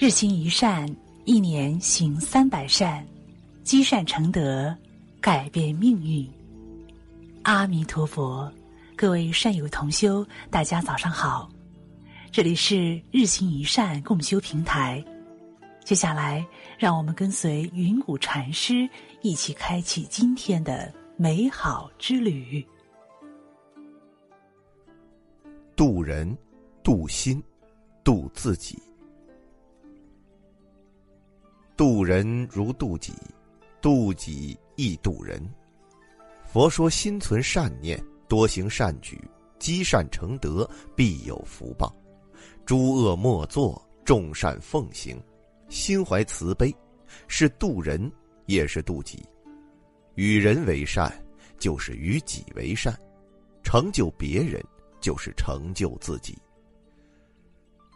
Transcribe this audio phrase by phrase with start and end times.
[0.00, 0.88] 日行一善，
[1.26, 3.06] 一年行三百善，
[3.62, 4.74] 积善成德，
[5.20, 6.26] 改变命运。
[7.42, 8.50] 阿弥陀佛，
[8.96, 11.50] 各位善友同修，大家早上好，
[12.32, 15.04] 这里是日行一善共修平台。
[15.84, 16.42] 接下来，
[16.78, 18.88] 让我们跟随云谷禅师
[19.20, 22.66] 一起开启今天的美好之旅。
[25.76, 26.34] 渡人，
[26.82, 27.42] 渡心，
[28.02, 28.78] 渡自己。
[31.80, 33.14] 渡人如渡己，
[33.80, 35.42] 渡己亦渡人。
[36.44, 37.98] 佛说：心存善念，
[38.28, 39.18] 多行善举，
[39.58, 41.90] 积善成德，必有福报。
[42.66, 45.18] 诸恶莫作，众善奉行。
[45.70, 46.70] 心怀慈悲，
[47.28, 48.12] 是渡人，
[48.44, 49.24] 也是渡己。
[50.16, 51.10] 与人为善，
[51.58, 52.92] 就是与己为善；
[53.62, 54.62] 成就别人，
[55.00, 56.36] 就是成就自己。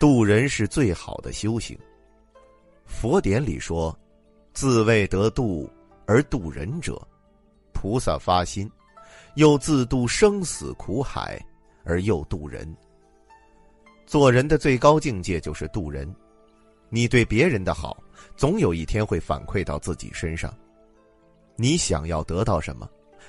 [0.00, 1.78] 渡人是最好的修行。
[2.86, 3.96] 佛典里说
[4.54, 5.68] ：“自谓得度
[6.06, 6.96] 而度人者，
[7.74, 8.70] 菩萨发心，
[9.34, 11.38] 又自度生死苦海，
[11.84, 12.74] 而又度人。
[14.06, 16.10] 做人的最高境界就是渡人。
[16.88, 18.00] 你对别人的好，
[18.36, 20.56] 总有一天会反馈到自己身上。
[21.56, 22.88] 你想要得到什么，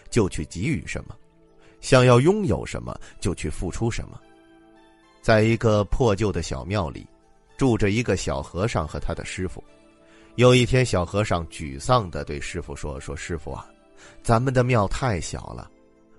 [0.10, 1.16] 就去给予什么；
[1.82, 4.22] 想要拥有什么，就去付出什么。”
[5.20, 7.06] 在一个破旧的小庙里。
[7.58, 9.64] 住着一个小和尚和他的师傅。
[10.36, 13.68] 有一天，小和尚沮丧的对师傅说：“说师傅啊，
[14.22, 15.70] 咱们的庙太小了。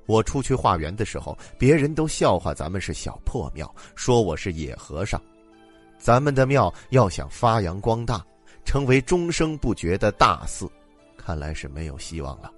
[0.06, 5.22] 我出去化缘的时候，别人都笑话咱们是小破庙，说我是野和尚。
[5.98, 8.24] 咱们的庙要想发扬光大，
[8.64, 10.68] 成为终生不绝的大寺，
[11.16, 12.52] 看来是没有希望了。”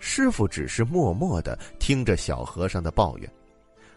[0.00, 3.30] 师傅只是默默的听着小和尚的抱怨。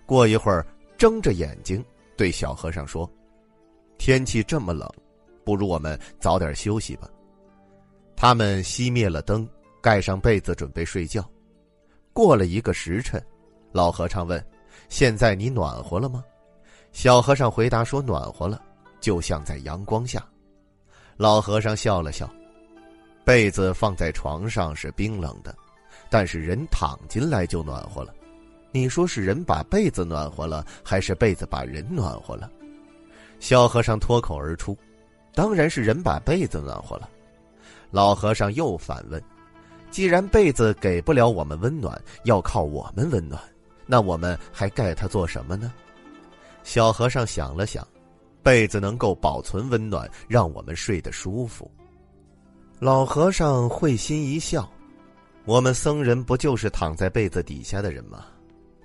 [0.05, 0.65] 过一会儿，
[0.97, 1.81] 睁着眼睛
[2.17, 3.09] 对小和尚说。
[4.05, 4.85] 天气这么冷，
[5.45, 7.07] 不如我们早点休息吧。
[8.17, 9.47] 他们熄灭了灯，
[9.81, 11.25] 盖上被子，准备睡觉。
[12.11, 13.25] 过了一个时辰，
[13.71, 14.45] 老和尚问
[14.89, 16.21] ：“现在你暖和了吗？”
[16.91, 18.61] 小和尚回答说：“暖和了，
[18.99, 20.21] 就像在阳光下。”
[21.15, 22.29] 老和尚笑了笑
[23.23, 25.55] ：“被子放在床上是冰冷的，
[26.09, 28.13] 但是人躺进来就暖和了。
[28.73, 32.51] 你说是人把被子暖和了，还是被子把人暖和了？”
[33.43, 34.73] 小和尚脱口而出
[35.35, 37.09] ：“当然是人把被子暖和了。”
[37.91, 39.21] 老和尚又反问
[39.91, 43.37] ：“既然被子给不了我们温暖，要靠我们温暖，
[43.85, 45.73] 那我们还盖它做什么呢？”
[46.63, 47.85] 小和尚想了想
[48.41, 51.69] ：“被子能够保存温暖，让我们睡得舒服。”
[52.79, 54.71] 老和尚会心一笑
[55.43, 58.23] ：“我们僧人不就是躺在被子底下的人吗？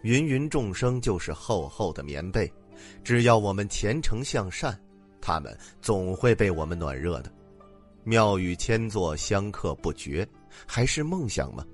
[0.02, 2.52] 芸芸众生就是厚厚的棉被。”
[3.02, 4.78] 只要我们虔诚向善，
[5.20, 7.32] 他们总会被我们暖热的。
[8.04, 10.26] 庙宇千座，香客不绝，
[10.66, 11.64] 还是梦想吗？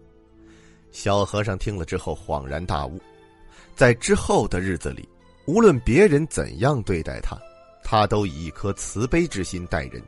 [0.91, 3.01] 小和尚听了之后恍然大悟，
[3.75, 5.09] 在之后的日子里，
[5.47, 7.37] 无论别人怎样对待他，
[7.83, 10.03] 他都以一颗慈悲之心待人。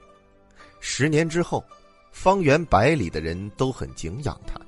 [0.80, 1.64] 十年之后，
[2.12, 4.60] 方圆百里的人都很敬仰他。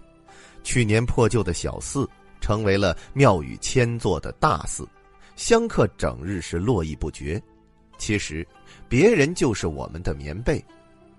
[0.65, 2.09] 去年破旧的小寺，
[2.41, 4.87] 成为了庙宇千座的大寺。
[5.39, 7.41] 香客整日是络绎不绝，
[7.97, 8.45] 其实，
[8.89, 10.63] 别人就是我们的棉被，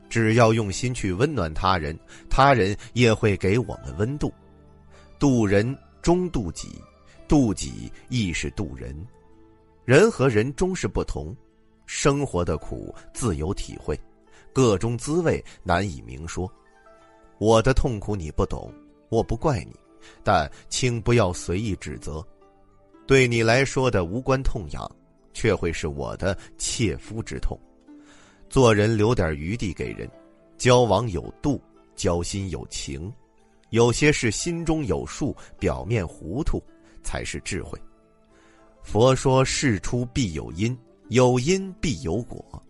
[0.09, 1.97] 只要用心去温暖他人，
[2.29, 4.29] 他人也会给我们温度。
[5.17, 6.67] 渡人终渡己，
[7.29, 8.93] 渡己亦是渡人。
[9.85, 11.33] 人和人终是不同，
[11.85, 13.97] 生活的苦自有体会，
[14.51, 16.51] 各中滋味难以明说。
[17.37, 18.69] 我的痛苦你不懂，
[19.07, 19.73] 我不怪你，
[20.25, 22.21] 但请不要随意指责。
[23.09, 24.87] 对你来说的无关痛痒，
[25.33, 27.59] 却会是我的切肤之痛。
[28.51, 30.07] 做人留点余地给人，
[30.59, 31.59] 交往有度，
[31.95, 33.11] 交心有情。
[33.71, 36.61] 有些事心中有数，表面糊涂
[37.01, 37.81] 才是智慧。
[38.83, 42.63] 佛说事出必有因，有因必有果。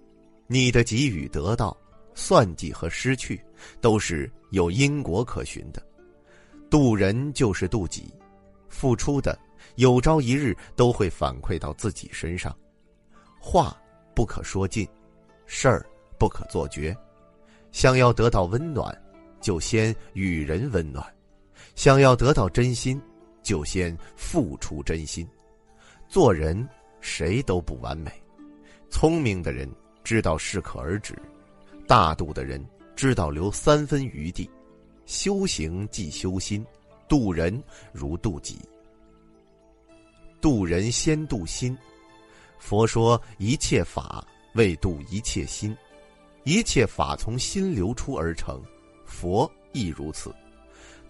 [0.47, 1.75] 你的给予得到，
[2.15, 3.43] 算计和失去，
[3.81, 5.85] 都是有因果可循的。
[6.69, 8.05] 渡人就是渡己，
[8.69, 9.37] 付出的。
[9.75, 12.55] 有朝一日都会反馈到自己身上，
[13.39, 13.75] 话
[14.13, 14.87] 不可说尽，
[15.45, 15.85] 事儿
[16.17, 16.95] 不可做绝。
[17.71, 18.95] 想要得到温暖，
[19.39, 21.03] 就先与人温暖；
[21.75, 23.01] 想要得到真心，
[23.43, 25.27] 就先付出真心。
[26.07, 26.67] 做人
[26.99, 28.11] 谁都不完美，
[28.89, 29.69] 聪明的人
[30.03, 31.15] 知道适可而止，
[31.87, 32.63] 大度的人
[32.95, 34.49] 知道留三分余地。
[35.05, 36.65] 修行即修心，
[37.07, 38.59] 渡人如渡己。
[40.41, 41.77] 渡人先渡心，
[42.57, 45.75] 佛说一切法为度一切心，
[46.43, 48.61] 一切法从心流出而成，
[49.05, 50.33] 佛亦如此。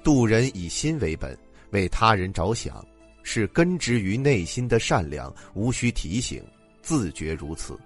[0.03, 1.37] 度人以心为本，
[1.71, 2.83] 为他人着想，
[3.21, 6.43] 是根植于内心的善良，无需提醒，
[6.81, 7.77] 自觉如此。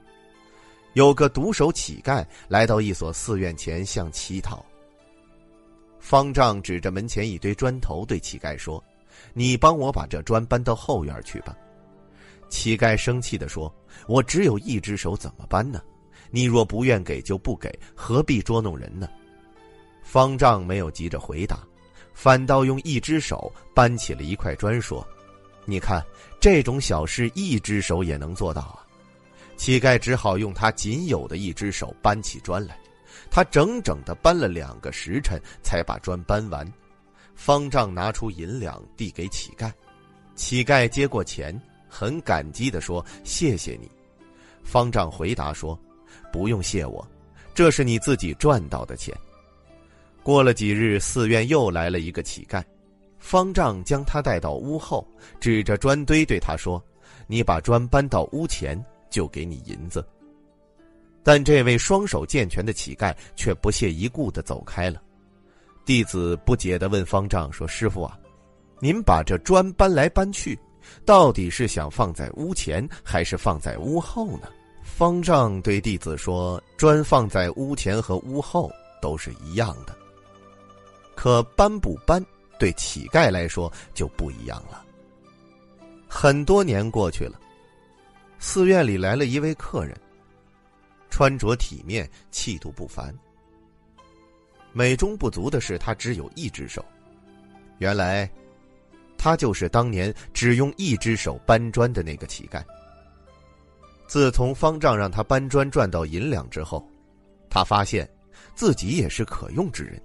[0.93, 4.63] 有个独手乞丐来到一所寺院前向乞讨。
[5.99, 8.83] 方丈指着门前一堆砖头，对乞丐说
[9.31, 11.55] ：“你帮我把这砖搬到后院去吧。”
[12.49, 13.73] 乞丐生气地说
[14.07, 15.81] ：“我只有一只手，怎么搬呢？
[16.29, 19.07] 你若不愿给，就不给，何必捉弄人呢？”
[20.03, 21.59] 方丈没有急着回答。
[22.13, 25.03] 反倒用一只手搬起了一块砖，说
[25.65, 26.03] ：“你看，
[26.39, 28.85] 这种小事一只手也能做到啊！”
[29.57, 32.77] 乞丐只好用他仅有的一只手搬起砖来。
[33.31, 36.71] 他整整的搬了两个时辰，才把砖搬完。
[37.45, 39.69] 方丈拿出银两递给乞丐，
[40.33, 43.91] 乞丐接过钱，很感激的说：“谢谢你。”
[44.63, 45.77] 方丈回答说
[46.31, 47.05] ：“不用谢我，
[47.53, 49.13] 这是你自己赚到的钱。”
[50.23, 52.63] 过了几日，寺院又来了一个乞丐，
[53.19, 55.05] 方丈将他带到屋后，
[55.41, 56.81] 指着砖堆对他说
[57.27, 60.01] ：“你把砖搬到屋前，就给你银子。”
[61.21, 65.03] 但这位双手健全的乞丐却不屑一顾的走开了。
[65.85, 68.17] 弟子不解的问方丈说：“师傅啊，
[68.79, 70.57] 您把这砖搬来搬去，
[71.05, 74.47] 到底是想放在屋前，还是放在屋后呢？”
[74.83, 78.71] 方丈对弟子说：“砖放在屋前和屋后
[79.01, 79.95] 都是一样的。”
[81.15, 82.23] 可搬不搬，
[82.59, 84.83] 对乞丐来说就不一样了。
[86.07, 87.39] 很多年过去了，
[88.39, 89.99] 寺院里来了一位客人，
[91.09, 93.13] 穿着体面，气度不凡。
[94.73, 96.83] 美中不足的是，他只有一只手。
[97.77, 98.29] 原来，
[99.17, 102.61] 他就是当年只用一只手搬砖的那个乞丐。
[104.07, 106.85] 自从方丈让他搬砖赚到银两之后，
[107.49, 108.09] 他发现
[108.55, 110.01] 自己也是可用之人。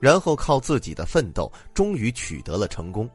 [0.00, 3.08] 然后靠自己的奋斗，终于取得了成功，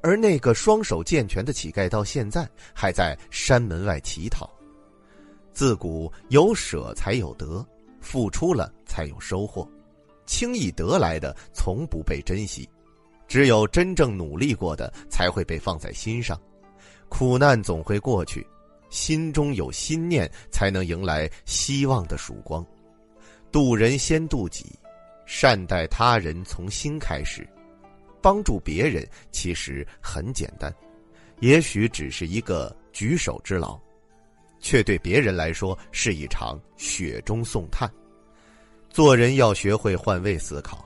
[0.00, 4.48] 而那个双手健全的乞丐到现在还在山门外乞讨。
[5.52, 7.66] 自古有舍才有得，
[8.00, 9.68] 付出了才有收获，
[10.30, 12.66] 轻易得来的从不被珍惜，
[13.26, 16.40] 只有真正努力过的才会被放在心上。
[17.08, 18.46] 苦难总会过去，
[18.90, 22.64] 心中有心念，才能迎来希望的曙光。
[23.50, 24.66] 渡人先渡己。
[25.26, 27.46] 善待他人从心开始，
[28.20, 30.72] 帮助别人其实很简单，
[31.40, 33.78] 也许只是一个举手之劳，
[34.60, 37.88] 却对别人来说是一场雪中送炭。
[38.90, 40.84] 做人要学会换位思考，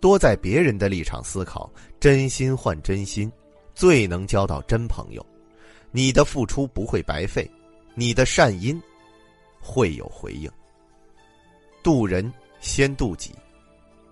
[0.00, 3.30] 多在别人的立场思考，真心换真心，
[3.74, 5.24] 最能交到真朋友。
[5.90, 7.50] 你的付出不会白费，
[7.94, 8.80] 你的善因
[9.60, 10.50] 会有回应。
[11.82, 12.30] 渡人
[12.60, 13.32] 先渡己。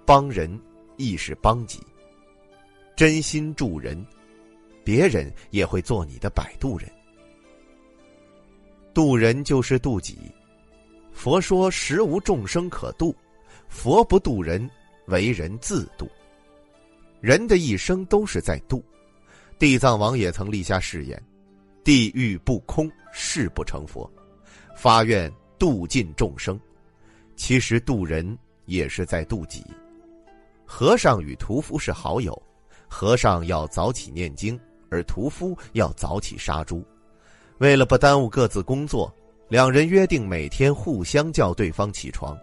[0.07, 0.49] 帮人
[0.97, 1.81] 亦是帮己，
[2.95, 4.07] 真心助人，
[4.85, 6.89] 别人也会做你的摆渡人。
[8.95, 10.17] 渡人就是渡己。
[11.17, 13.17] 佛说：“实无众生可渡，
[13.69, 14.71] 佛不渡人，
[15.07, 16.07] 为人自渡。”
[17.23, 18.85] 人的一生都是在渡。
[19.59, 21.21] 地藏王也曾立下誓言
[21.83, 24.09] ：“地狱不空，誓不成佛。”
[24.77, 26.61] 发愿度尽众生。
[27.35, 29.65] 其实渡人也是在渡己。
[30.67, 32.41] 和尚与屠夫是好友，
[32.87, 36.85] 和尚要早起念经，而屠夫要早起杀猪。
[37.57, 39.13] 为了不耽误各自工作，
[39.49, 42.37] 两人约定每天互相叫对方起床。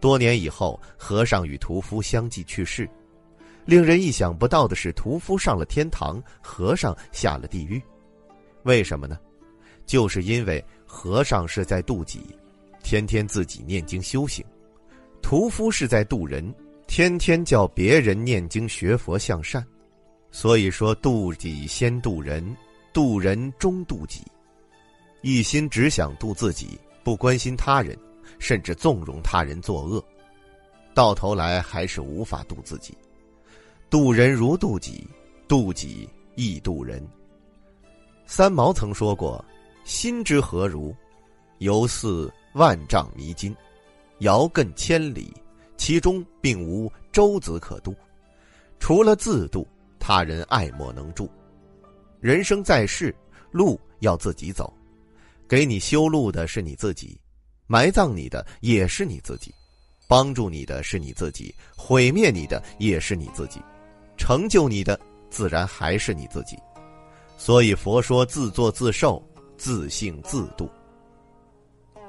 [0.00, 2.88] 多年以后，和尚与屠夫相继去世。
[3.64, 7.80] 令人意想不到的是，屠夫上了天堂，和尚下了地狱。
[8.64, 9.18] 为什么呢？
[9.86, 12.20] 就是因为和尚是在渡己，
[12.82, 14.44] 天天自己念经修行；
[15.22, 16.54] 屠夫是在渡人。
[16.88, 19.64] 天天叫别人念经学佛向善，
[20.30, 22.56] 所以说渡己先渡人，
[22.92, 24.22] 渡人终渡己。
[25.22, 27.96] 一心只想渡自己，不关心他人，
[28.38, 30.04] 甚至纵容他人作恶，
[30.94, 32.96] 到头来还是无法渡自己。
[33.90, 35.06] 渡人如渡己，
[35.48, 37.06] 渡己亦渡人。
[38.26, 39.44] 三毛曾说过
[39.84, 40.94] ：“心之何如？
[41.58, 43.54] 犹似万丈迷津，
[44.18, 45.32] 遥亘千里。”
[45.78, 47.94] 其中并无舟子可渡，
[48.80, 49.68] 除了自渡，
[49.98, 51.30] 他人爱莫能助。
[52.18, 53.14] 人生在世，
[53.50, 54.72] 路要自己走，
[55.48, 57.20] 给你修路的是你自己，
[57.66, 59.54] 埋葬你的也是你自己，
[60.08, 63.60] 帮助你的是你自己，毁灭你的也是你自己，
[64.16, 64.98] 成就你的
[65.30, 66.56] 自然还是你自己。
[67.38, 69.22] 所以佛说：自作自受，
[69.56, 70.68] 自性自度。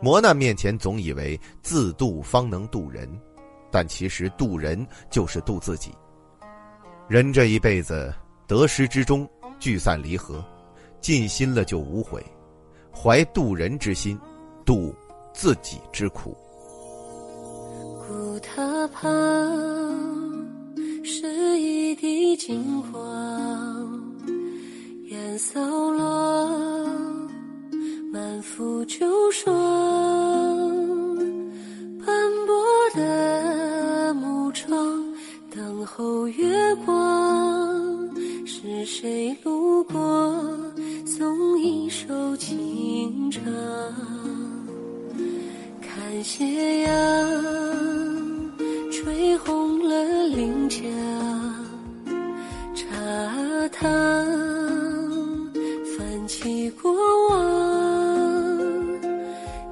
[0.01, 3.09] 磨难面前总以为自渡方能渡人，
[3.71, 5.91] 但其实渡人就是渡自己。
[7.07, 8.13] 人这一辈子
[8.47, 9.27] 得失之中
[9.59, 10.43] 聚散离合，
[11.01, 12.23] 尽心了就无悔，
[12.99, 14.19] 怀渡人之心，
[14.65, 14.93] 渡
[15.31, 16.35] 自己之苦。
[18.07, 19.05] 古塔旁
[21.03, 24.01] 是一地金黄，
[25.05, 25.61] 烟扫
[25.91, 26.49] 落，
[28.11, 30.16] 满腹旧霜。
[56.47, 56.93] 忆过
[57.29, 57.35] 往。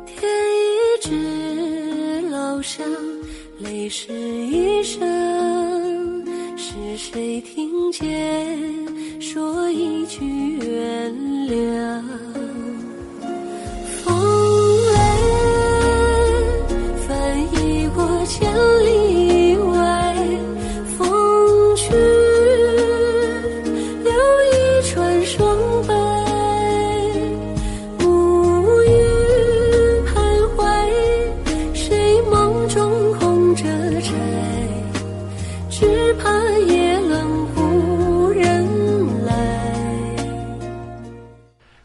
[0.06, 0.30] 添
[0.62, 2.86] 一支老香，
[3.60, 5.00] 泪湿衣裳。
[6.58, 8.58] 是谁听见
[9.22, 10.26] 说一句
[10.58, 11.14] 原
[11.48, 11.85] 谅？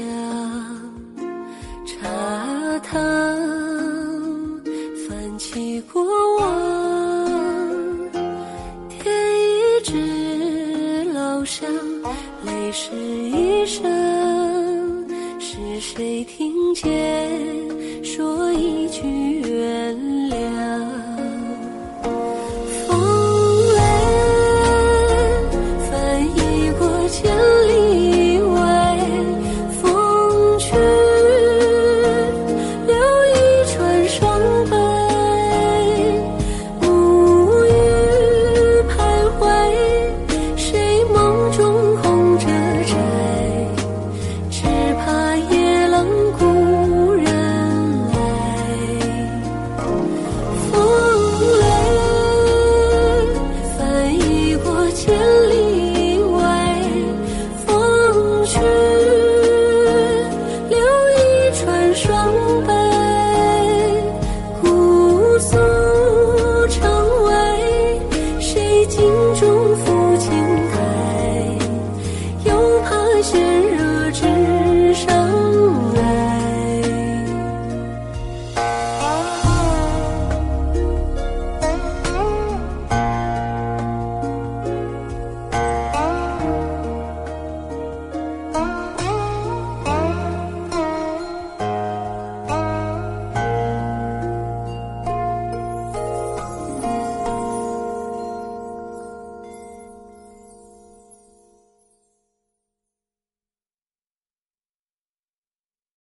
[0.00, 0.29] down.